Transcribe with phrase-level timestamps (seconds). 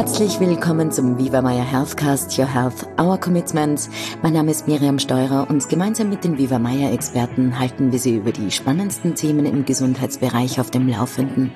[0.00, 3.90] Herzlich willkommen zum Viva Maya Healthcast, Your Health, Our Commitments.
[4.22, 8.16] Mein Name ist Miriam Steurer und gemeinsam mit den Viva Maya Experten halten wir Sie
[8.16, 11.52] über die spannendsten Themen im Gesundheitsbereich auf dem Laufenden.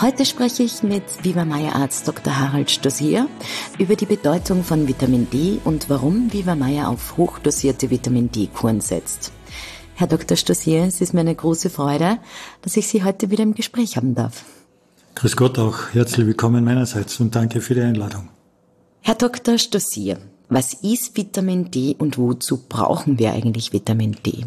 [0.00, 2.38] Heute spreche ich mit Viva Maya Arzt Dr.
[2.38, 3.26] Harald Stosier
[3.80, 9.32] über die Bedeutung von Vitamin D und warum Viva Maya auf hochdosierte Vitamin D-Kuren setzt.
[9.96, 10.36] Herr Dr.
[10.36, 12.18] Stosier, es ist mir eine große Freude,
[12.60, 14.44] dass ich Sie heute wieder im Gespräch haben darf.
[15.14, 18.28] Grüß Gott auch, herzlich willkommen meinerseits und danke für die Einladung.
[19.02, 19.58] Herr Dr.
[19.58, 24.46] Stossier, was ist Vitamin D und wozu brauchen wir eigentlich Vitamin D?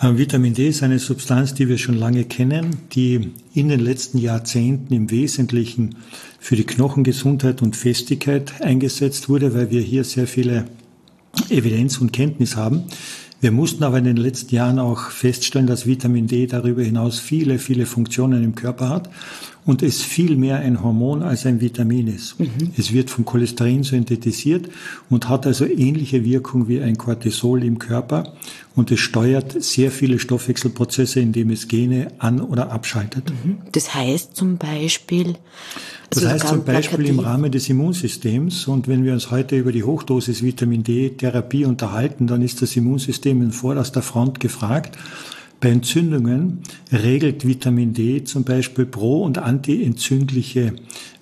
[0.00, 4.18] Äh, Vitamin D ist eine Substanz, die wir schon lange kennen, die in den letzten
[4.18, 5.96] Jahrzehnten im Wesentlichen
[6.40, 10.64] für die Knochengesundheit und Festigkeit eingesetzt wurde, weil wir hier sehr viele
[11.50, 12.84] Evidenz und Kenntnis haben.
[13.40, 17.58] Wir mussten aber in den letzten Jahren auch feststellen, dass Vitamin D darüber hinaus viele,
[17.58, 19.10] viele Funktionen im Körper hat
[19.66, 22.38] und es viel mehr ein Hormon als ein Vitamin ist.
[22.38, 22.72] Mhm.
[22.76, 24.68] Es wird vom Cholesterin synthetisiert
[25.08, 28.34] und hat also ähnliche Wirkung wie ein Cortisol im Körper
[28.74, 33.30] und es steuert sehr viele Stoffwechselprozesse, indem es Gene an- oder abschaltet.
[33.30, 33.58] Mhm.
[33.72, 35.36] Das heißt zum Beispiel,
[36.10, 39.84] das heißt zum Beispiel im Rahmen des Immunsystems und wenn wir uns heute über die
[39.84, 44.98] Hochdosis Vitamin D Therapie unterhalten, dann ist das Immunsystem in vorderster Front gefragt
[45.64, 46.62] bei Entzündungen
[46.92, 50.74] regelt Vitamin D zum Beispiel pro- und antientzündliche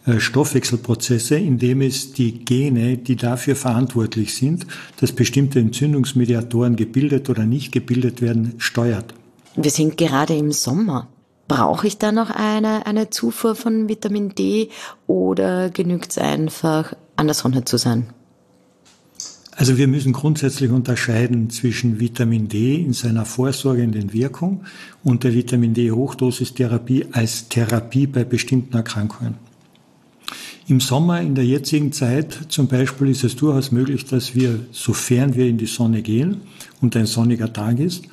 [0.05, 4.67] äh, Stoffwechselprozesse, indem es die Gene, die dafür verantwortlich sind,
[5.01, 9.15] dass bestimmte Entzündungsmediatoren gebildet oder nicht gebildet werden, steuert.
[9.55, 11.07] Wir sind gerade im Sommer.
[11.47, 14.71] Brauche ich da noch eine, eine Zufuhr von Vitamin D
[15.07, 18.09] oder genügt es einfach, an der Sonne zu sein?
[19.55, 24.65] Also wir müssen grundsätzlich unterscheiden zwischen Vitamin D in seiner vorsorgenden Wirkung
[25.05, 29.35] und der Vitamin D Hochdosistherapie als Therapie bei bestimmten Erkrankungen.
[30.69, 35.35] Im Sommer in der jetzigen Zeit zum Beispiel ist es durchaus möglich, dass wir, sofern
[35.35, 36.41] wir in die Sonne gehen
[36.81, 38.05] und ein sonniger Tag ist,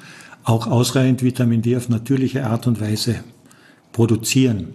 [0.44, 3.24] auch ausreichend Vitamin D auf natürliche Art und Weise
[3.94, 4.70] produzieren.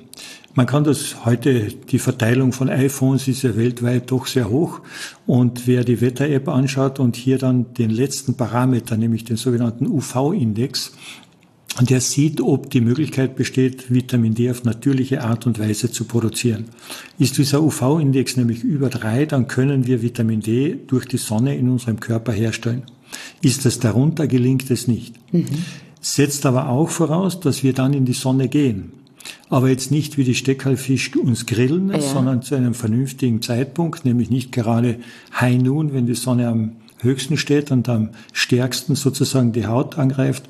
[0.57, 4.81] Man kann das heute, die Verteilung von iPhones ist ja weltweit doch sehr hoch.
[5.27, 10.93] Und wer die Wetter-App anschaut und hier dann den letzten Parameter, nämlich den sogenannten UV-Index,
[11.81, 16.67] der sieht, ob die Möglichkeit besteht, Vitamin D auf natürliche Art und Weise zu produzieren.
[17.19, 21.69] Ist dieser UV-Index nämlich über drei, dann können wir Vitamin D durch die Sonne in
[21.69, 22.85] unserem Körper herstellen.
[23.43, 25.17] Ist es darunter, gelingt es nicht.
[25.33, 25.47] Mhm.
[26.01, 28.93] Setzt aber auch voraus, dass wir dann in die Sonne gehen
[29.55, 32.01] aber jetzt nicht wie die Steckerlfisch uns grillen, ja.
[32.01, 34.99] sondern zu einem vernünftigen Zeitpunkt, nämlich nicht gerade
[35.39, 40.45] High Noon, wenn die Sonne am höchsten steht und am stärksten sozusagen die Haut angreift,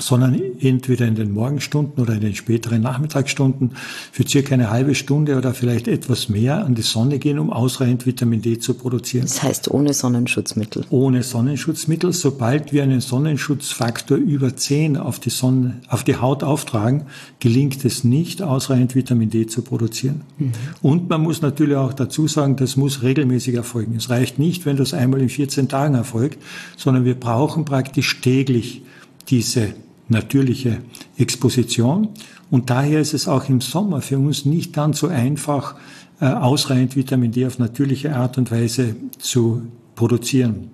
[0.00, 3.72] sondern entweder in den Morgenstunden oder in den späteren Nachmittagsstunden
[4.12, 8.06] für circa eine halbe Stunde oder vielleicht etwas mehr an die Sonne gehen, um ausreichend
[8.06, 9.24] Vitamin D zu produzieren.
[9.24, 10.84] Das heißt ohne Sonnenschutzmittel?
[10.90, 12.12] Ohne Sonnenschutzmittel.
[12.12, 17.04] Sobald wir einen Sonnenschutzfaktor über 10 auf die, Sonne, auf die Haut auftragen,
[17.40, 20.22] gelingt es nicht, ausreichend Vitamin D zu produzieren.
[20.38, 20.52] Mhm.
[20.82, 23.94] Und man muss natürlich auch dazu sagen, das muss regelmäßig erfolgen.
[23.96, 26.38] Es reicht nicht, wenn das einmal in 14 Tagen erfolgt,
[26.76, 28.82] sondern wir brauchen praktisch täglich
[29.28, 29.74] diese
[30.08, 30.78] natürliche
[31.16, 32.08] Exposition.
[32.50, 35.76] Und daher ist es auch im Sommer für uns nicht ganz so einfach,
[36.20, 39.62] äh, ausreichend Vitamin D auf natürliche Art und Weise zu
[39.94, 40.70] produzieren.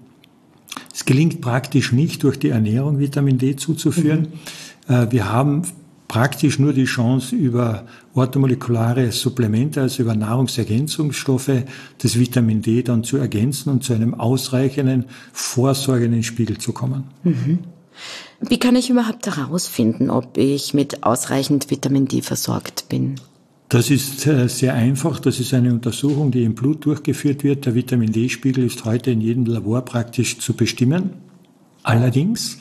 [0.93, 4.29] Es gelingt praktisch nicht, durch die Ernährung Vitamin D zuzuführen.
[4.89, 4.95] Mhm.
[4.95, 5.63] Äh, wir haben
[6.09, 11.63] praktisch nur die Chance, über orthomolekulare Supplemente, also über Nahrungsergänzungsstoffe,
[11.99, 17.05] das Vitamin D dann zu ergänzen und zu einem ausreichenden, vorsorgenden Spiegel zu kommen.
[17.23, 17.61] Mhm.
[18.41, 23.17] Wie kann ich überhaupt herausfinden, ob ich mit ausreichend Vitamin D versorgt bin?
[23.69, 25.21] Das ist äh, sehr einfach.
[25.21, 27.67] Das ist eine Untersuchung, die im Blut durchgeführt wird.
[27.67, 31.11] Der Vitamin D-Spiegel ist heute in jedem Labor praktisch zu bestimmen.
[31.83, 32.59] Allerdings,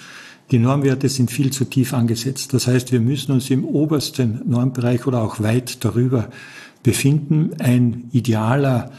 [0.51, 2.53] die Normwerte sind viel zu tief angesetzt.
[2.53, 6.29] Das heißt, wir müssen uns im obersten Normbereich oder auch weit darüber
[6.83, 7.51] befinden.
[7.59, 8.91] Ein idealer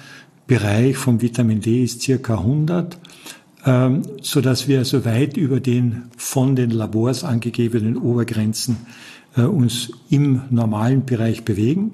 [0.47, 2.99] Bereich vom Vitamin D ist circa 100
[3.67, 8.79] ähm, so dass wir so weit über den von den Labors angegebenen Obergrenzen
[9.37, 11.93] äh, uns im normalen Bereich bewegen.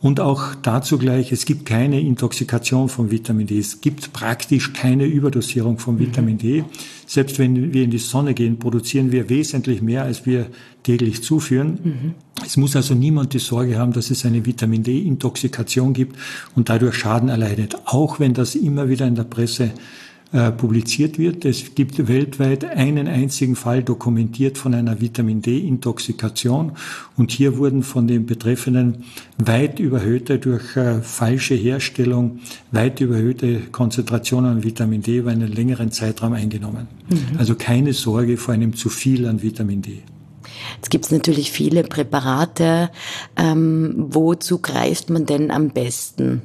[0.00, 3.58] Und auch dazu gleich, es gibt keine Intoxikation von Vitamin D.
[3.58, 5.98] Es gibt praktisch keine Überdosierung von mhm.
[5.98, 6.64] Vitamin D.
[7.04, 10.46] Selbst wenn wir in die Sonne gehen, produzieren wir wesentlich mehr, als wir
[10.84, 11.78] täglich zuführen.
[11.82, 12.14] Mhm.
[12.46, 16.16] Es muss also niemand die Sorge haben, dass es eine Vitamin D-Intoxikation gibt
[16.54, 17.76] und dadurch Schaden erleidet.
[17.86, 19.72] Auch wenn das immer wieder in der Presse
[20.30, 21.46] äh, publiziert wird.
[21.46, 26.72] Es gibt weltweit einen einzigen Fall dokumentiert von einer Vitamin D-Intoxikation
[27.16, 29.04] und hier wurden von den Betreffenden
[29.38, 32.40] weit überhöhte, durch äh, falsche Herstellung,
[32.72, 36.88] weit überhöhte Konzentrationen an Vitamin D über einen längeren Zeitraum eingenommen.
[37.08, 37.38] Mhm.
[37.38, 40.02] Also keine Sorge vor einem zu viel an Vitamin D.
[40.76, 42.90] Jetzt gibt es natürlich viele Präparate.
[43.36, 46.42] Ähm, wozu greift man denn am besten?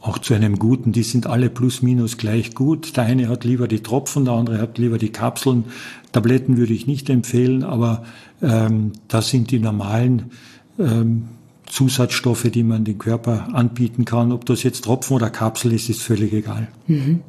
[0.00, 2.96] Auch zu einem guten, die sind alle plus minus gleich gut.
[2.96, 5.64] Der eine hat lieber die Tropfen, der andere hat lieber die Kapseln.
[6.12, 8.04] Tabletten würde ich nicht empfehlen, aber
[8.42, 10.30] ähm, das sind die normalen
[10.78, 11.28] ähm,
[11.66, 14.32] Zusatzstoffe, die man dem Körper anbieten kann.
[14.32, 16.68] Ob das jetzt Tropfen oder Kapsel ist, ist völlig egal.
[16.86, 17.20] Mhm.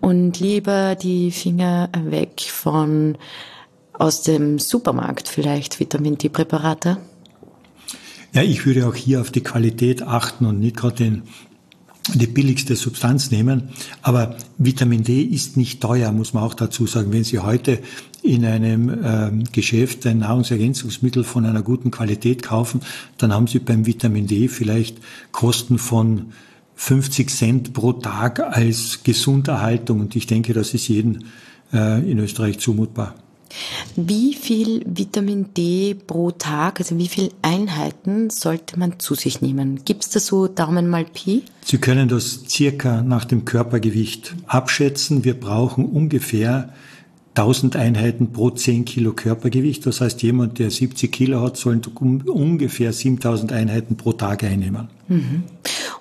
[0.00, 3.16] Und lieber die Finger weg von
[3.92, 6.96] aus dem Supermarkt vielleicht Vitamin D-Präparate?
[8.32, 11.22] Ja, ich würde auch hier auf die Qualität achten und nicht gerade den
[12.14, 13.70] die billigste Substanz nehmen.
[14.02, 17.12] Aber Vitamin D ist nicht teuer, muss man auch dazu sagen.
[17.12, 17.78] Wenn Sie heute
[18.22, 22.80] in einem ähm, Geschäft ein Nahrungsergänzungsmittel von einer guten Qualität kaufen,
[23.18, 24.98] dann haben Sie beim Vitamin D vielleicht
[25.32, 26.32] Kosten von
[26.76, 30.00] 50 Cent pro Tag als Gesunderhaltung.
[30.00, 31.24] Und ich denke, das ist jedem
[31.72, 33.14] äh, in Österreich zumutbar.
[33.96, 39.84] Wie viel Vitamin D pro Tag, also wie viel Einheiten sollte man zu sich nehmen?
[39.84, 41.42] Gibt es da so Daumen mal Pi?
[41.64, 45.24] Sie können das circa nach dem Körpergewicht abschätzen.
[45.24, 46.72] Wir brauchen ungefähr
[47.34, 49.86] 1000 Einheiten pro 10 Kilo Körpergewicht.
[49.86, 51.80] Das heißt, jemand, der 70 Kilo hat, soll
[52.26, 54.88] ungefähr 7000 Einheiten pro Tag einnehmen.
[55.08, 55.44] Mhm.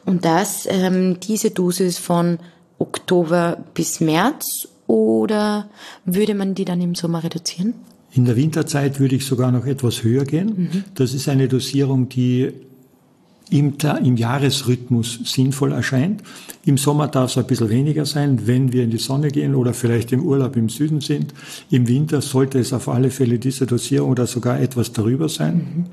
[0.05, 2.39] Und das, ähm, diese Dosis von
[2.79, 5.69] Oktober bis März oder
[6.03, 7.75] würde man die dann im Sommer reduzieren?
[8.11, 10.47] In der Winterzeit würde ich sogar noch etwas höher gehen.
[10.71, 10.83] Mhm.
[10.95, 12.51] Das ist eine Dosierung, die
[13.51, 16.23] im, im, Jahresrhythmus sinnvoll erscheint.
[16.65, 19.75] Im Sommer darf es ein bisschen weniger sein, wenn wir in die Sonne gehen oder
[19.75, 21.35] vielleicht im Urlaub im Süden sind.
[21.69, 25.55] Im Winter sollte es auf alle Fälle diese Dosierung oder sogar etwas darüber sein.
[25.55, 25.85] Mhm.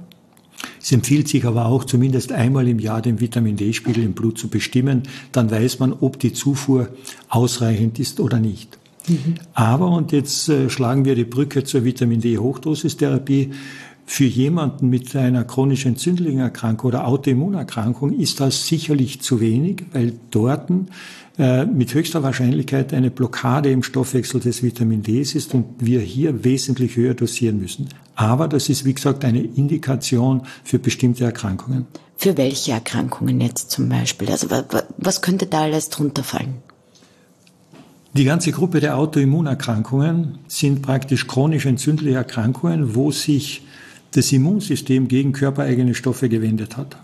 [0.80, 4.48] Es empfiehlt sich aber auch zumindest einmal im Jahr den Vitamin D-Spiegel im Blut zu
[4.48, 5.02] bestimmen.
[5.32, 6.88] Dann weiß man, ob die Zufuhr
[7.28, 8.75] ausreichend ist oder nicht.
[9.54, 13.52] Aber, und jetzt äh, schlagen wir die Brücke zur Vitamin D-Hochdosistherapie,
[14.08, 20.12] für jemanden mit einer chronisch entzündlichen Erkrankung oder Autoimmunerkrankung ist das sicherlich zu wenig, weil
[20.30, 20.70] dort
[21.38, 26.44] äh, mit höchster Wahrscheinlichkeit eine Blockade im Stoffwechsel des Vitamin D ist und wir hier
[26.44, 27.88] wesentlich höher dosieren müssen.
[28.14, 31.86] Aber das ist, wie gesagt, eine Indikation für bestimmte Erkrankungen.
[32.16, 34.30] Für welche Erkrankungen jetzt zum Beispiel?
[34.30, 34.46] Also
[34.96, 36.62] was könnte da alles drunter fallen?
[38.16, 43.62] Die ganze Gruppe der Autoimmunerkrankungen sind praktisch chronisch entzündliche Erkrankungen, wo sich
[44.12, 46.96] das Immunsystem gegen körpereigene Stoffe gewendet hat.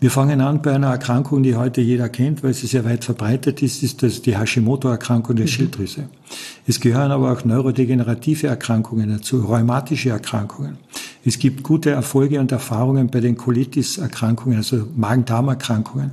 [0.00, 3.62] Wir fangen an bei einer Erkrankung, die heute jeder kennt, weil sie sehr weit verbreitet
[3.62, 5.50] ist, ist das die Hashimoto-Erkrankung der mhm.
[5.50, 6.08] Schilddrüse.
[6.66, 10.78] Es gehören aber auch neurodegenerative Erkrankungen dazu, rheumatische Erkrankungen.
[11.24, 16.10] Es gibt gute Erfolge und Erfahrungen bei den Colitis-Erkrankungen, also Magen-Darm-Erkrankungen.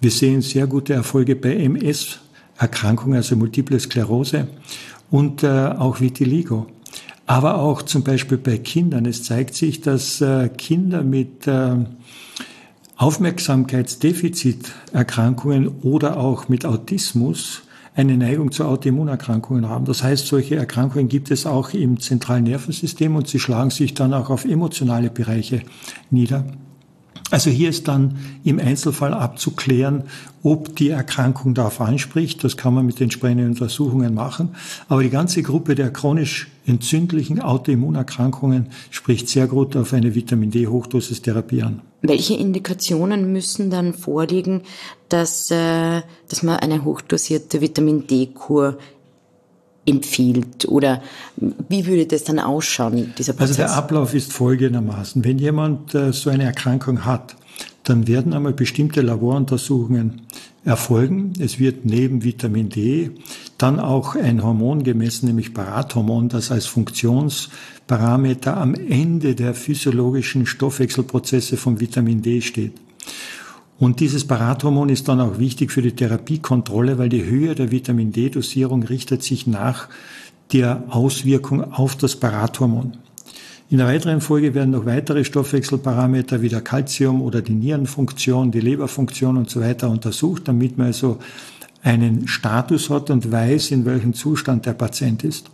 [0.00, 2.20] Wir sehen sehr gute Erfolge bei MS
[2.58, 4.48] Erkrankungen, also Multiple Sklerose
[5.10, 6.68] und äh, auch Vitiligo.
[7.26, 9.06] Aber auch zum Beispiel bei Kindern.
[9.06, 11.76] Es zeigt sich, dass äh, Kinder mit äh,
[12.96, 17.62] Aufmerksamkeitsdefiziterkrankungen oder auch mit Autismus
[17.94, 19.84] eine Neigung zu Autoimmunerkrankungen haben.
[19.84, 24.14] Das heißt, solche Erkrankungen gibt es auch im zentralen Nervensystem und sie schlagen sich dann
[24.14, 25.62] auch auf emotionale Bereiche
[26.10, 26.44] nieder.
[27.30, 30.04] Also hier ist dann im Einzelfall abzuklären,
[30.42, 32.42] ob die Erkrankung darauf anspricht.
[32.42, 34.54] Das kann man mit entsprechenden Untersuchungen machen.
[34.88, 41.62] Aber die ganze Gruppe der chronisch entzündlichen Autoimmunerkrankungen spricht sehr gut auf eine Vitamin D-Hochdosistherapie
[41.62, 41.82] an.
[42.00, 44.62] Welche Indikationen müssen dann vorliegen,
[45.08, 48.78] dass, äh, dass man eine hochdosierte Vitamin D-Kur
[49.88, 50.68] empfiehlt?
[50.68, 51.02] Oder
[51.68, 53.58] wie würde das dann ausschauen, dieser Prozess?
[53.58, 55.24] Also der Ablauf ist folgendermaßen.
[55.24, 57.36] Wenn jemand äh, so eine Erkrankung hat,
[57.84, 60.22] dann werden einmal bestimmte Laboruntersuchungen
[60.64, 61.32] erfolgen.
[61.38, 63.12] Es wird neben Vitamin D
[63.56, 71.56] dann auch ein Hormon gemessen, nämlich Parathormon, das als Funktionsparameter am Ende der physiologischen Stoffwechselprozesse
[71.56, 72.74] von Vitamin D steht.
[73.78, 78.12] Und dieses Parathormon ist dann auch wichtig für die Therapiekontrolle, weil die Höhe der Vitamin
[78.12, 79.88] D-Dosierung richtet sich nach
[80.52, 82.96] der Auswirkung auf das Parathormon.
[83.70, 88.60] In der weiteren Folge werden noch weitere Stoffwechselparameter wie der Calcium oder die Nierenfunktion, die
[88.60, 91.18] Leberfunktion und so weiter untersucht, damit man also
[91.82, 95.50] einen Status hat und weiß, in welchem Zustand der Patient ist.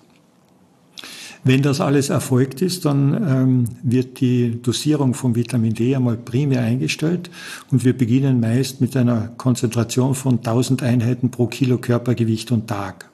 [1.45, 6.63] Wenn das alles erfolgt ist, dann ähm, wird die Dosierung von Vitamin D einmal primär
[6.63, 7.31] eingestellt
[7.71, 13.11] und wir beginnen meist mit einer Konzentration von 1000 Einheiten pro Kilo Körpergewicht und Tag.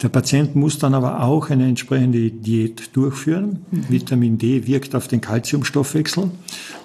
[0.00, 3.66] Der Patient muss dann aber auch eine entsprechende Diät durchführen.
[3.70, 3.84] Mhm.
[3.90, 6.30] Vitamin D wirkt auf den Kalziumstoffwechsel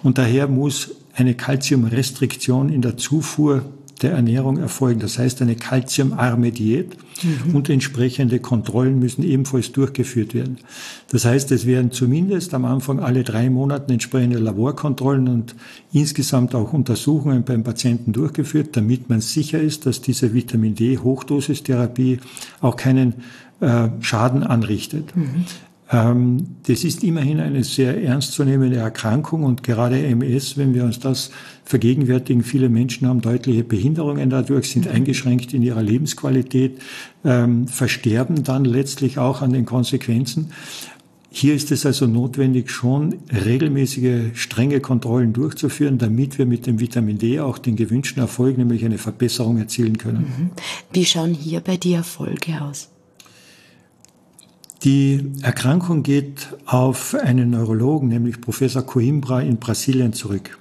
[0.03, 3.63] und daher muss eine Kalziumrestriktion in der Zufuhr
[4.03, 4.99] der Ernährung erfolgen.
[4.99, 7.55] Das heißt eine kalziumarme Diät mhm.
[7.55, 10.57] und entsprechende Kontrollen müssen ebenfalls durchgeführt werden.
[11.09, 15.55] Das heißt, es werden zumindest am Anfang alle drei Monate entsprechende Laborkontrollen und
[15.91, 22.19] insgesamt auch Untersuchungen beim Patienten durchgeführt, damit man sicher ist, dass diese Vitamin D Hochdosistherapie
[22.61, 23.15] auch keinen
[23.59, 25.15] äh, Schaden anrichtet.
[25.15, 25.45] Mhm.
[25.89, 31.31] Ähm, das ist immerhin eine sehr ernstzunehmende Erkrankung und gerade MS, wenn wir uns das
[31.63, 36.79] vergegenwärtigen, viele Menschen haben deutliche Behinderungen dadurch, sind eingeschränkt in ihrer Lebensqualität,
[37.23, 40.51] ähm, versterben dann letztlich auch an den Konsequenzen.
[41.29, 47.17] Hier ist es also notwendig, schon regelmäßige, strenge Kontrollen durchzuführen, damit wir mit dem Vitamin
[47.17, 50.21] D auch den gewünschten Erfolg, nämlich eine Verbesserung erzielen können.
[50.21, 50.49] Mhm.
[50.91, 52.89] Wie schauen hierbei die Erfolge aus?
[54.83, 60.57] Die Erkrankung geht auf einen Neurologen, nämlich Professor Coimbra in Brasilien zurück.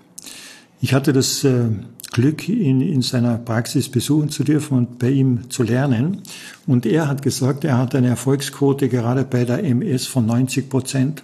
[0.81, 1.69] Ich hatte das äh,
[2.13, 6.23] Glück, ihn in seiner Praxis besuchen zu dürfen und bei ihm zu lernen.
[6.67, 11.23] Und er hat gesagt, er hat eine Erfolgsquote gerade bei der MS von 90 Prozent.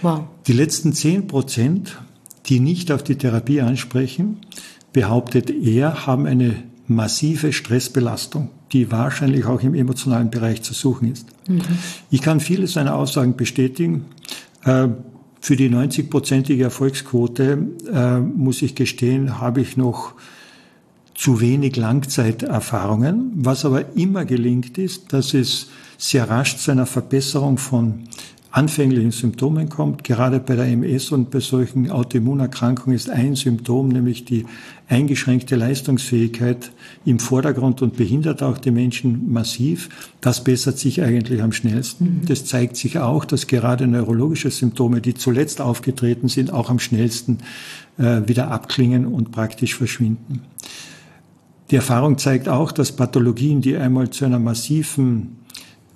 [0.00, 0.24] Wow.
[0.46, 1.98] Die letzten 10 Prozent,
[2.46, 4.38] die nicht auf die Therapie ansprechen,
[4.92, 6.56] behauptet er, haben eine
[6.94, 11.26] massive Stressbelastung, die wahrscheinlich auch im emotionalen Bereich zu suchen ist.
[11.48, 11.60] Mhm.
[12.10, 14.06] Ich kann viele seiner Aussagen bestätigen.
[14.64, 14.88] Äh,
[15.40, 17.58] für die 90-prozentige Erfolgsquote,
[17.92, 20.14] äh, muss ich gestehen, habe ich noch
[21.14, 23.32] zu wenig Langzeiterfahrungen.
[23.34, 25.68] Was aber immer gelingt ist, dass es
[25.98, 28.04] sehr rasch zu einer Verbesserung von
[28.52, 30.04] anfänglichen Symptomen kommt.
[30.04, 34.44] Gerade bei der MS und bei solchen Autoimmunerkrankungen ist ein Symptom, nämlich die
[34.88, 36.70] eingeschränkte Leistungsfähigkeit
[37.06, 39.88] im Vordergrund und behindert auch die Menschen massiv.
[40.20, 42.20] Das bessert sich eigentlich am schnellsten.
[42.20, 42.26] Mhm.
[42.26, 47.38] Das zeigt sich auch, dass gerade neurologische Symptome, die zuletzt aufgetreten sind, auch am schnellsten
[47.96, 50.42] äh, wieder abklingen und praktisch verschwinden.
[51.70, 55.41] Die Erfahrung zeigt auch, dass Pathologien, die einmal zu einer massiven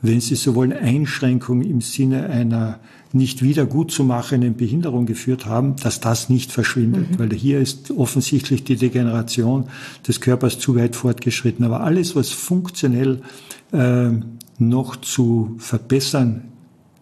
[0.03, 2.81] wenn Sie so wollen, Einschränkung im Sinne einer
[3.13, 7.13] nicht wieder gut zu machenden Behinderung geführt haben, dass das nicht verschwindet.
[7.13, 7.19] Mhm.
[7.19, 9.69] Weil hier ist offensichtlich die Degeneration
[10.07, 11.65] des Körpers zu weit fortgeschritten.
[11.65, 13.23] Aber alles, was funktionell
[13.73, 14.11] äh,
[14.59, 16.49] noch zu verbessern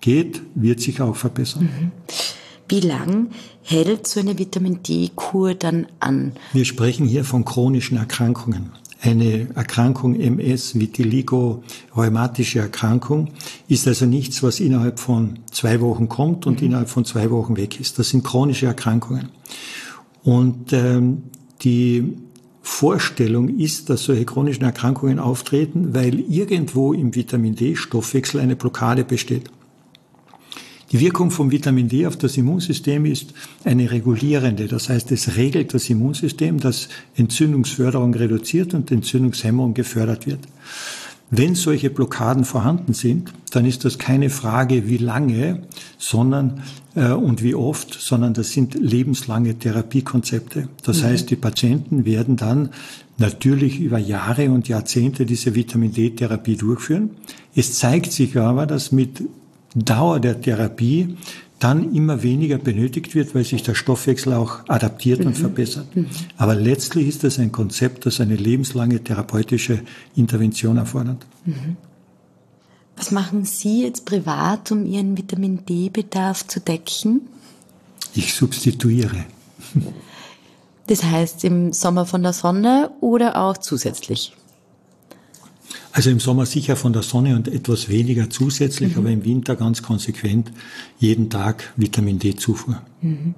[0.00, 1.64] geht, wird sich auch verbessern.
[1.64, 1.90] Mhm.
[2.68, 3.28] Wie lang
[3.62, 6.32] hält so eine Vitamin D-Kur dann an?
[6.52, 8.70] Wir sprechen hier von chronischen Erkrankungen
[9.04, 11.62] eine Erkrankung MS, Vitiligo,
[11.96, 13.28] rheumatische Erkrankung,
[13.68, 16.68] ist also nichts, was innerhalb von zwei Wochen kommt und mhm.
[16.68, 17.98] innerhalb von zwei Wochen weg ist.
[17.98, 19.28] Das sind chronische Erkrankungen.
[20.22, 21.24] Und ähm,
[21.62, 22.14] die
[22.62, 29.50] Vorstellung ist, dass solche chronischen Erkrankungen auftreten, weil irgendwo im Vitamin D-Stoffwechsel eine Blockade besteht.
[30.92, 33.32] Die Wirkung von Vitamin D auf das Immunsystem ist
[33.64, 34.68] eine regulierende.
[34.68, 40.40] Das heißt, es regelt das Immunsystem, dass Entzündungsförderung reduziert und Entzündungshemmung gefördert wird.
[41.30, 45.62] Wenn solche Blockaden vorhanden sind, dann ist das keine Frage, wie lange,
[45.98, 46.62] sondern
[46.94, 50.68] äh, und wie oft, sondern das sind lebenslange Therapiekonzepte.
[50.84, 51.06] Das mhm.
[51.06, 52.70] heißt, die Patienten werden dann
[53.18, 57.10] natürlich über Jahre und Jahrzehnte diese Vitamin D-Therapie durchführen.
[57.56, 59.22] Es zeigt sich aber, dass mit
[59.74, 61.16] Dauer der Therapie
[61.58, 65.28] dann immer weniger benötigt wird, weil sich der Stoffwechsel auch adaptiert mhm.
[65.28, 65.96] und verbessert.
[65.96, 66.06] Mhm.
[66.36, 69.80] Aber letztlich ist das ein Konzept, das eine lebenslange therapeutische
[70.14, 71.24] Intervention erfordert.
[71.46, 71.76] Mhm.
[72.96, 77.22] Was machen Sie jetzt privat, um Ihren Vitamin D-Bedarf zu decken?
[78.14, 79.24] Ich substituiere.
[80.86, 84.36] Das heißt im Sommer von der Sonne oder auch zusätzlich?
[85.92, 88.98] Also im Sommer sicher von der Sonne und etwas weniger zusätzlich, mhm.
[88.98, 90.50] aber im Winter ganz konsequent
[90.98, 92.82] jeden Tag Vitamin D-Zufuhr.
[93.00, 93.34] Mhm.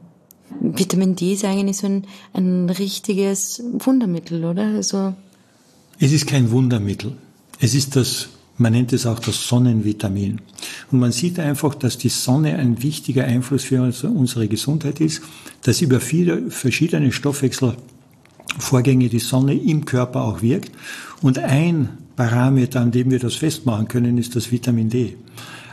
[0.61, 4.65] Vitamin D ist eigentlich so ein, ein richtiges Wundermittel, oder?
[4.67, 5.15] Also
[5.99, 7.13] es ist kein Wundermittel.
[7.59, 8.29] Es ist das,
[8.59, 10.41] man nennt es auch das Sonnenvitamin.
[10.93, 15.23] Und man sieht einfach, dass die Sonne ein wichtiger Einfluss für unsere Gesundheit ist,
[15.63, 17.13] dass über viele verschiedene
[18.57, 20.73] Stoffwechselvorgänge die Sonne im Körper auch wirkt.
[21.23, 25.17] Und ein Parameter, an dem wir das festmachen können, ist das Vitamin D.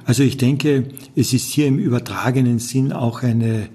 [0.05, 0.85] Also ich denke,
[1.15, 3.69] es ist hier im übertragenen Sinn auch eine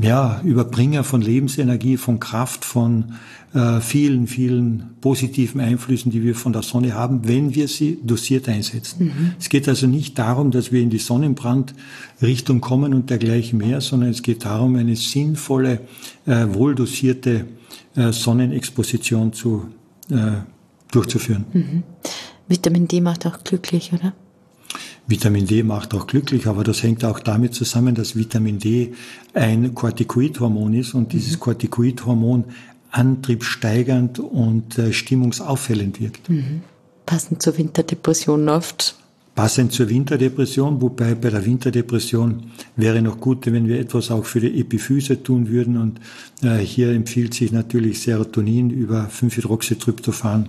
[0.00, 3.14] ja, Überbringer von Lebensenergie, von Kraft, von
[3.54, 8.48] äh, vielen, vielen positiven Einflüssen, die wir von der Sonne haben, wenn wir sie dosiert
[8.48, 9.06] einsetzen.
[9.06, 9.32] Mhm.
[9.38, 14.10] Es geht also nicht darum, dass wir in die Sonnenbrandrichtung kommen und dergleichen mehr, sondern
[14.10, 15.80] es geht darum, eine sinnvolle,
[16.26, 17.46] äh, wohldosierte
[17.94, 19.66] äh, Sonnenexposition zu,
[20.10, 20.42] äh,
[20.92, 21.44] durchzuführen.
[21.52, 21.82] Mhm.
[22.48, 24.12] Vitamin D macht auch glücklich, oder?
[25.08, 28.94] Vitamin D macht auch glücklich, aber das hängt auch damit zusammen, dass Vitamin D
[29.34, 31.40] ein Corticoidhormon ist und dieses mhm.
[31.40, 32.44] Corticoidhormon
[32.90, 36.28] antriebssteigernd und äh, stimmungsauffällend wirkt.
[36.28, 36.62] Mhm.
[37.04, 38.96] Passend zur Winterdepression oft.
[39.36, 42.44] Passend zur Winterdepression, wobei bei der Winterdepression
[42.74, 45.76] wäre noch gut, wenn wir etwas auch für die Epiphyse tun würden.
[45.76, 46.00] Und
[46.42, 50.48] äh, hier empfiehlt sich natürlich Serotonin über 5-Hydroxytryptophan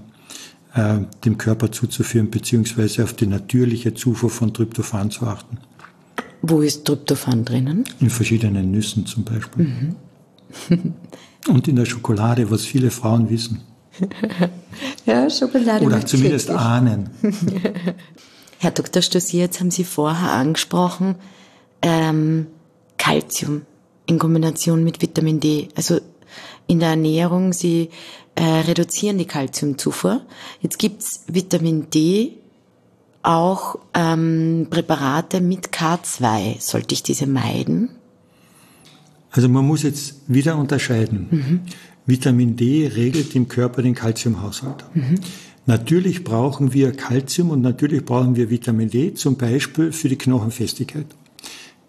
[0.74, 5.58] äh, dem Körper zuzuführen, beziehungsweise auf die natürliche Zufuhr von Tryptophan zu achten.
[6.42, 7.86] Wo ist Tryptophan drinnen?
[8.00, 9.66] In verschiedenen Nüssen zum Beispiel.
[9.66, 9.96] Mhm.
[11.48, 13.62] Und in der Schokolade, was viele Frauen wissen.
[15.06, 15.86] ja, Schokolade.
[15.86, 16.68] Oder zumindest glücklich.
[16.68, 17.10] ahnen.
[18.60, 19.02] Herr Dr.
[19.02, 21.16] Stossier, jetzt haben Sie vorher angesprochen,
[21.82, 22.48] ähm,
[22.98, 23.62] Calcium
[24.08, 25.70] in Kombination mit Vitamin D.
[25.76, 26.00] Also
[26.68, 27.90] in der Ernährung, Sie
[28.36, 30.22] äh, reduzieren die Kalziumzufuhr.
[30.62, 32.34] Jetzt gibt's Vitamin D,
[33.24, 36.62] auch ähm, Präparate mit K2.
[36.62, 37.90] Sollte ich diese meiden?
[39.32, 41.28] Also man muss jetzt wieder unterscheiden.
[41.30, 41.62] Mhm.
[42.06, 44.86] Vitamin D regelt im Körper den Kalziumhaushalt.
[44.94, 45.20] Mhm.
[45.66, 51.06] Natürlich brauchen wir Kalzium und natürlich brauchen wir Vitamin D, zum Beispiel für die Knochenfestigkeit.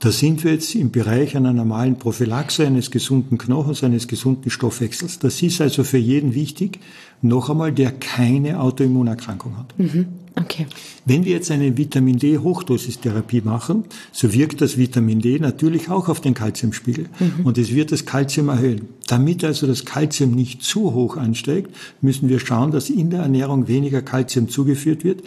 [0.00, 5.18] Da sind wir jetzt im Bereich einer normalen Prophylaxe eines gesunden Knochens, eines gesunden Stoffwechsels.
[5.18, 6.78] Das ist also für jeden wichtig,
[7.20, 9.76] noch einmal, der keine Autoimmunerkrankung hat.
[9.76, 10.06] Mhm.
[10.36, 10.66] Okay.
[11.04, 16.08] Wenn wir jetzt eine Vitamin D Hochdosistherapie machen, so wirkt das Vitamin D natürlich auch
[16.08, 17.44] auf den Kalziumspiegel mhm.
[17.44, 18.82] und es wird das Kalzium erhöhen.
[19.08, 23.66] Damit also das Kalzium nicht zu hoch ansteigt, müssen wir schauen, dass in der Ernährung
[23.66, 25.24] weniger Kalzium zugeführt wird,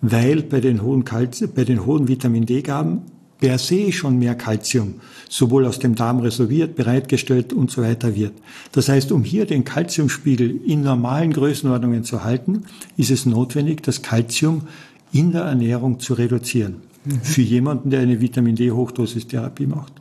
[0.00, 3.02] weil bei den hohen, Kalzium, bei den hohen Vitamin D-Gaben
[3.44, 4.94] per se schon mehr Kalzium
[5.28, 8.32] sowohl aus dem Darm reserviert, bereitgestellt und so weiter wird.
[8.72, 12.62] Das heißt, um hier den Kalziumspiegel in normalen Größenordnungen zu halten,
[12.96, 14.62] ist es notwendig, das Kalzium
[15.12, 16.76] in der Ernährung zu reduzieren.
[17.04, 17.20] Mhm.
[17.20, 19.92] Für jemanden, der eine Vitamin D Hochdosistherapie macht.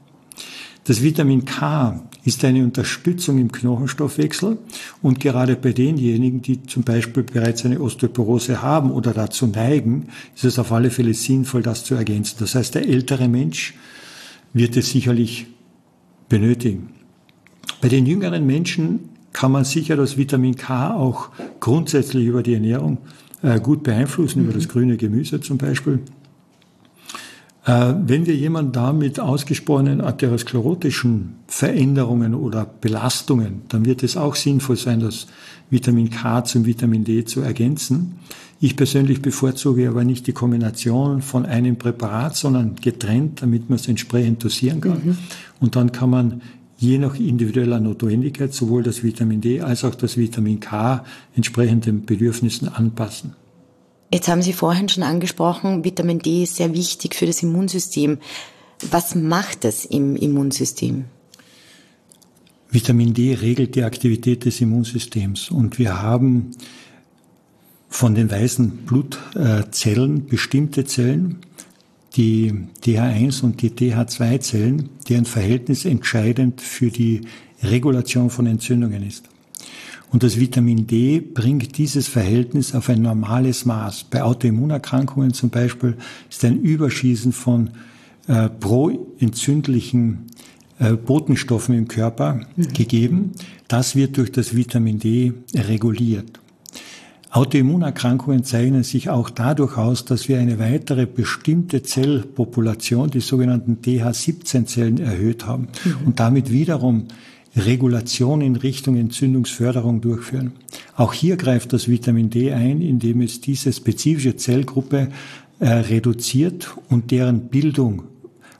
[0.85, 4.57] Das Vitamin K ist eine Unterstützung im Knochenstoffwechsel
[5.01, 10.43] und gerade bei denjenigen, die zum Beispiel bereits eine Osteoporose haben oder dazu neigen, ist
[10.43, 12.35] es auf alle Fälle sinnvoll, das zu ergänzen.
[12.39, 13.75] Das heißt, der ältere Mensch
[14.51, 15.47] wird es sicherlich
[16.27, 16.89] benötigen.
[17.81, 21.29] Bei den jüngeren Menschen kann man sicher das Vitamin K auch
[21.59, 22.97] grundsätzlich über die Ernährung
[23.41, 24.49] äh, gut beeinflussen, mhm.
[24.49, 25.99] über das grüne Gemüse zum Beispiel.
[27.65, 34.35] Äh, wenn wir jemanden da mit ausgesprochenen arteriosklerotischen Veränderungen oder Belastungen, dann wird es auch
[34.35, 35.27] sinnvoll sein, das
[35.69, 38.19] Vitamin K zum Vitamin D zu ergänzen.
[38.59, 43.87] Ich persönlich bevorzuge aber nicht die Kombination von einem Präparat, sondern getrennt, damit man es
[43.87, 45.01] entsprechend dosieren kann.
[45.03, 45.17] Mhm.
[45.59, 46.41] Und dann kann man
[46.77, 51.03] je nach individueller Notwendigkeit sowohl das Vitamin D als auch das Vitamin K
[51.35, 53.35] entsprechend den Bedürfnissen anpassen.
[54.13, 58.19] Jetzt haben Sie vorhin schon angesprochen, Vitamin D ist sehr wichtig für das Immunsystem.
[58.91, 61.05] Was macht es im Immunsystem?
[62.69, 66.51] Vitamin D regelt die Aktivität des Immunsystems und wir haben
[67.89, 71.39] von den weißen Blutzellen bestimmte Zellen,
[72.15, 77.21] die DH1 und die DH2-Zellen, deren Verhältnis entscheidend für die
[77.63, 79.27] Regulation von Entzündungen ist.
[80.13, 84.05] Und das Vitamin D bringt dieses Verhältnis auf ein normales Maß.
[84.05, 85.97] Bei Autoimmunerkrankungen zum Beispiel
[86.29, 87.71] ist ein Überschießen von
[88.27, 90.27] äh, proentzündlichen
[90.77, 92.73] äh, Botenstoffen im Körper mhm.
[92.73, 93.31] gegeben.
[93.67, 96.39] Das wird durch das Vitamin D reguliert.
[97.31, 104.99] Autoimmunerkrankungen zeichnen sich auch dadurch aus, dass wir eine weitere bestimmte Zellpopulation, die sogenannten DH17-Zellen,
[104.99, 105.95] erhöht haben mhm.
[106.05, 107.07] und damit wiederum
[107.55, 110.53] Regulation in Richtung Entzündungsförderung durchführen.
[110.95, 115.09] Auch hier greift das Vitamin D ein, indem es diese spezifische Zellgruppe
[115.59, 118.03] äh, reduziert und deren Bildung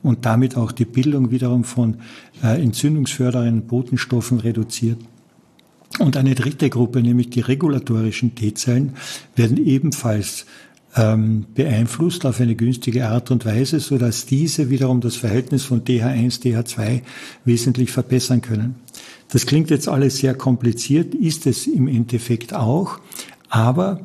[0.04, 1.96] und damit auch die Bildung wiederum von
[2.44, 5.00] äh, entzündungsfördernden Botenstoffen reduziert.
[6.00, 8.94] Und eine dritte Gruppe, nämlich die regulatorischen T-Zellen,
[9.36, 10.46] werden ebenfalls
[10.96, 15.84] ähm, beeinflusst auf eine günstige Art und Weise, so dass diese wiederum das Verhältnis von
[15.84, 17.02] DH1, DH2
[17.46, 18.76] wesentlich verbessern können.
[19.34, 23.00] Das klingt jetzt alles sehr kompliziert, ist es im Endeffekt auch,
[23.50, 24.04] aber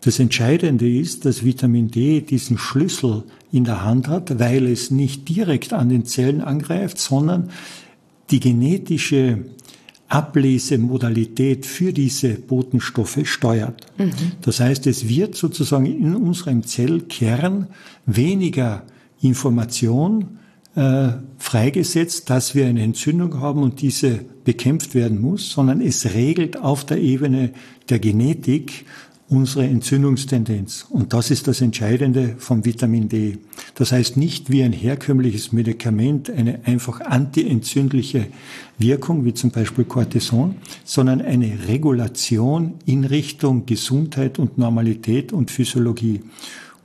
[0.00, 5.28] das Entscheidende ist, dass Vitamin D diesen Schlüssel in der Hand hat, weil es nicht
[5.28, 7.50] direkt an den Zellen angreift, sondern
[8.30, 9.44] die genetische
[10.08, 13.86] Ablesemodalität für diese Botenstoffe steuert.
[13.98, 14.12] Mhm.
[14.40, 17.66] Das heißt, es wird sozusagen in unserem Zellkern
[18.06, 18.84] weniger
[19.20, 20.38] Information
[20.76, 26.56] äh, freigesetzt, dass wir eine Entzündung haben und diese bekämpft werden muss, sondern es regelt
[26.58, 27.52] auf der Ebene
[27.88, 28.84] der Genetik
[29.30, 30.86] unsere Entzündungstendenz.
[30.90, 33.38] Und das ist das Entscheidende vom Vitamin D.
[33.76, 38.26] Das heißt nicht wie ein herkömmliches Medikament eine einfach antientzündliche
[38.76, 46.22] Wirkung, wie zum Beispiel Cortison, sondern eine Regulation in Richtung Gesundheit und Normalität und Physiologie.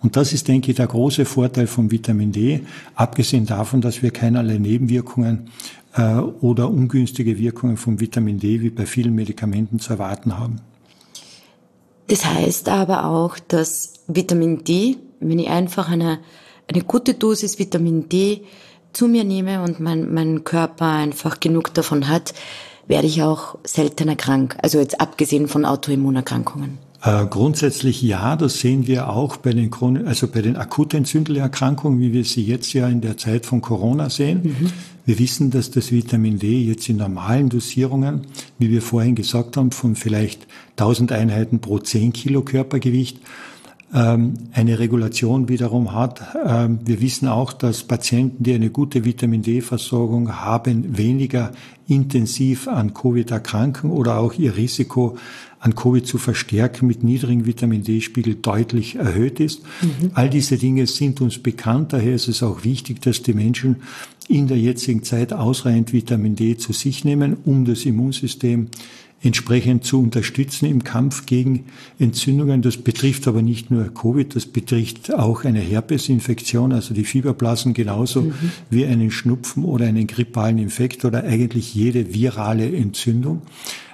[0.06, 2.62] Und das ist, denke ich, der große Vorteil vom Vitamin D,
[2.94, 5.50] abgesehen davon, dass wir keinerlei Nebenwirkungen
[5.96, 10.58] äh, oder ungünstige Wirkungen vom Vitamin D wie bei vielen Medikamenten zu erwarten haben.
[12.06, 16.20] Das heißt aber auch, dass Vitamin D, wenn ich einfach eine,
[16.72, 18.44] eine gute Dosis Vitamin D
[18.94, 22.36] zu mir nehme und mein, mein Körper einfach genug davon hat,
[22.86, 24.56] werde ich auch seltener krank.
[24.62, 26.85] Also jetzt abgesehen von Autoimmunerkrankungen.
[27.06, 29.72] Äh, grundsätzlich ja, das sehen wir auch bei den,
[30.08, 34.10] also bei den akutentzündlichen Erkrankungen, wie wir sie jetzt ja in der Zeit von Corona
[34.10, 34.42] sehen.
[34.44, 34.72] Mhm.
[35.06, 38.22] Wir wissen, dass das Vitamin D jetzt in normalen Dosierungen,
[38.58, 43.20] wie wir vorhin gesagt haben, von vielleicht 1000 Einheiten pro 10 Kilo Körpergewicht
[43.98, 46.22] eine Regulation wiederum hat.
[46.46, 51.52] Ähm, wir wissen auch, dass Patienten, die eine gute Vitamin D-Versorgung haben, weniger
[51.88, 55.18] intensiv an Covid erkranken oder auch ihr Risiko
[55.60, 59.64] an Covid zu verstärken mit niedrigen Vitamin D-Spiegel deutlich erhöht ist.
[59.82, 60.12] Mhm.
[60.14, 61.94] All diese Dinge sind uns bekannt.
[61.94, 63.78] Daher ist es auch wichtig, dass die Menschen
[64.28, 68.68] in der jetzigen Zeit ausreichend Vitamin D zu sich nehmen, um das Immunsystem
[69.22, 71.66] entsprechend zu unterstützen im Kampf gegen
[72.00, 72.62] Entzündungen.
[72.62, 78.24] Das betrifft aber nicht nur Covid, das betrifft auch eine Herpesinfektion, also die Fieberblasen genauso
[78.24, 78.34] mhm.
[78.70, 83.42] wie einen Schnupfen oder einen grippalen Infekt oder eigentlich jede virale Entzündung.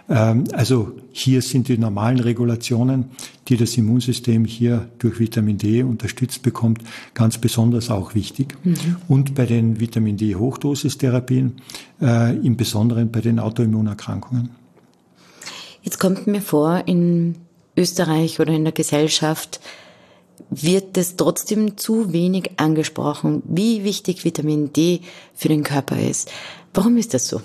[0.10, 3.06] Ähm, also hier sind die normalen Regulationen,
[3.48, 6.82] die das Immunsystem hier durch Vitamin D unterstützt bekommt,
[7.14, 8.56] ganz besonders auch wichtig.
[8.64, 8.76] Mhm.
[9.08, 11.54] Und bei den Vitamin D Hochdosistherapien,
[12.02, 14.61] äh, im Besonderen bei den Autoimmunerkrankungen.
[15.84, 17.36] Jetzt kommt mir vor, in
[17.76, 19.60] Österreich oder in der Gesellschaft
[20.50, 25.02] wird es trotzdem zu wenig angesprochen, wie wichtig Vitamin D
[25.34, 26.32] für den Körper ist.
[26.74, 27.41] Warum ist das so?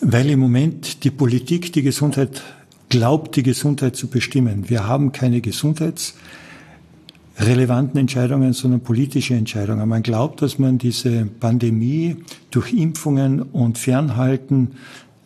[0.00, 2.42] Weil im Moment die Politik die Gesundheit
[2.88, 4.68] glaubt, die Gesundheit zu bestimmen.
[4.68, 9.86] Wir haben keine gesundheitsrelevanten Entscheidungen, sondern politische Entscheidungen.
[9.88, 12.16] Man glaubt, dass man diese Pandemie
[12.50, 14.76] durch Impfungen und Fernhalten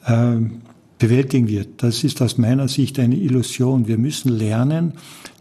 [0.06, 0.36] äh,
[0.98, 1.82] bewältigen wird.
[1.82, 3.88] Das ist aus meiner Sicht eine Illusion.
[3.88, 4.94] Wir müssen lernen,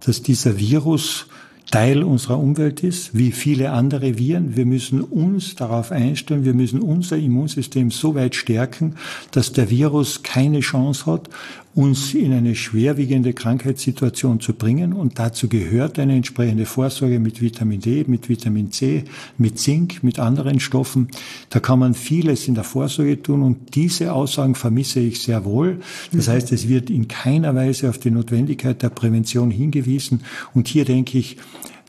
[0.06, 1.28] dass dieser Virus
[1.74, 4.56] Teil unserer Umwelt ist, wie viele andere Viren.
[4.56, 8.96] Wir müssen uns darauf einstellen, wir müssen unser Immunsystem so weit stärken,
[9.32, 11.30] dass der Virus keine Chance hat,
[11.76, 14.94] uns in eine schwerwiegende Krankheitssituation zu bringen.
[14.94, 19.06] Und dazu gehört eine entsprechende Vorsorge mit Vitamin D, mit Vitamin C,
[19.38, 21.08] mit Zink, mit anderen Stoffen.
[21.50, 25.80] Da kann man vieles in der Vorsorge tun und diese Aussagen vermisse ich sehr wohl.
[26.12, 30.22] Das heißt, es wird in keiner Weise auf die Notwendigkeit der Prävention hingewiesen.
[30.54, 31.38] Und hier denke ich,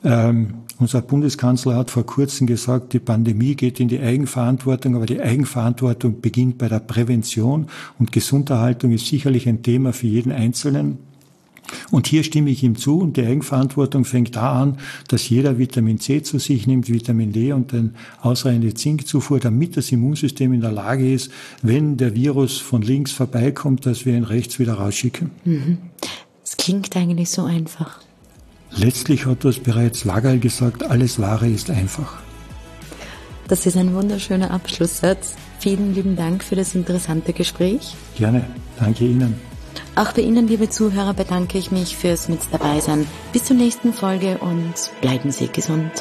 [0.02, 5.20] ähm, unser Bundeskanzler hat vor kurzem gesagt, die Pandemie geht in die Eigenverantwortung, aber die
[5.20, 10.98] Eigenverantwortung beginnt bei der Prävention und Gesunderhaltung ist sicherlich ein Thema für jeden Einzelnen.
[11.90, 15.98] Und hier stimme ich ihm zu und die Eigenverantwortung fängt da an, dass jeder Vitamin
[15.98, 20.72] C zu sich nimmt, Vitamin D und dann ausreichende Zinkzufuhr, damit das Immunsystem in der
[20.72, 21.30] Lage ist,
[21.62, 25.30] wenn der Virus von links vorbeikommt, dass wir ihn rechts wieder rausschicken.
[25.44, 25.78] Mhm.
[26.44, 28.00] Es klingt eigentlich so einfach.
[28.76, 32.14] Letztlich hat das bereits Lagerl gesagt, alles Wahre ist einfach.
[33.48, 35.34] Das ist ein wunderschöner Abschlusssatz.
[35.58, 37.94] Vielen lieben Dank für das interessante Gespräch.
[38.16, 38.44] Gerne.
[38.78, 39.34] Danke Ihnen.
[39.96, 43.06] Auch bei Ihnen, liebe Zuhörer, bedanke ich mich fürs Mit dabei sein.
[43.32, 45.92] Bis zur nächsten Folge und bleiben Sie gesund.